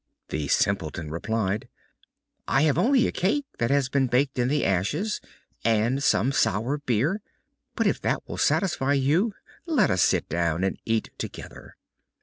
[0.29, 1.67] The Simpleton replied:
[2.47, 5.21] "I have only a cake that has been baked in the ashes,
[5.63, 7.21] and some sour beer,
[7.75, 9.35] but if that will satisfy you,
[9.67, 11.75] let us sit down and eat together."